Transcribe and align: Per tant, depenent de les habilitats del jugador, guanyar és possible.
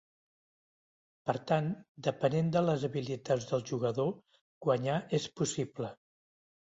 Per 1.29 1.33
tant, 1.49 1.67
depenent 2.07 2.49
de 2.55 2.63
les 2.69 2.85
habilitats 2.89 3.45
del 3.51 3.61
jugador, 3.73 4.09
guanyar 4.69 4.97
és 5.19 5.29
possible. 5.41 5.91